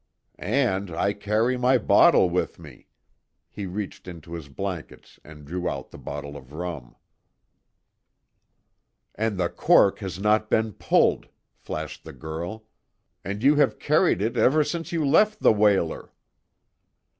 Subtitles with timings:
[0.39, 2.87] "And, I carry my bottle with me."
[3.51, 6.95] He reached into his blankets and drew out the bottle of rum.
[9.13, 12.65] "And the cork has not been pulled," flashed the girl,
[13.23, 16.11] "And you have carried it ever since you left the whaler."